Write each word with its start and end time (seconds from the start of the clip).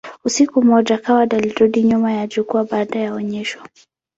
Usiku 0.25 0.63
mmoja, 0.63 0.97
Coward 0.97 1.33
alirudi 1.35 1.83
nyuma 1.83 2.11
ya 2.11 2.27
jukwaa 2.27 2.63
baada 2.63 2.99
ya 2.99 3.13
onyesho. 3.13 3.59